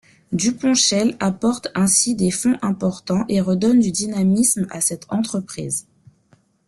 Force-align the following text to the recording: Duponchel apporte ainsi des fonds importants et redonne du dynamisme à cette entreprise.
Duponchel 0.31 1.15
apporte 1.19 1.67
ainsi 1.75 2.15
des 2.15 2.31
fonds 2.31 2.57
importants 2.63 3.23
et 3.29 3.39
redonne 3.39 3.79
du 3.79 3.91
dynamisme 3.91 4.65
à 4.71 4.81
cette 4.81 5.05
entreprise. 5.09 5.85